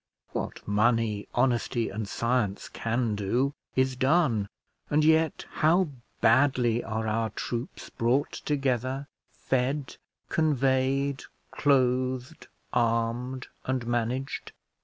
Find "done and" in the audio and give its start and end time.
3.95-5.05